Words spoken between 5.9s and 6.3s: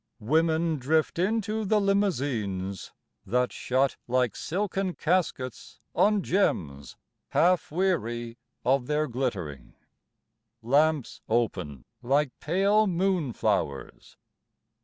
On